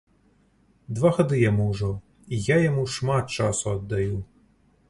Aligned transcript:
Два 0.99 1.11
гады 1.17 1.41
яму 1.49 1.67
ўжо, 1.73 1.91
і 2.33 2.39
я 2.53 2.57
яму 2.69 2.89
шмат 2.97 3.23
часу 3.41 3.65
аддаю. 3.77 4.21